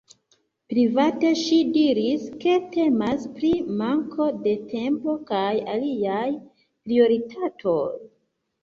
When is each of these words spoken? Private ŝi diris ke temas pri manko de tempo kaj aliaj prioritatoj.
Private 0.71 1.33
ŝi 1.41 1.59
diris 1.75 2.25
ke 2.45 2.55
temas 2.77 3.29
pri 3.37 3.53
manko 3.83 4.31
de 4.49 4.57
tempo 4.75 5.17
kaj 5.31 5.47
aliaj 5.77 6.27
prioritatoj. 6.57 7.89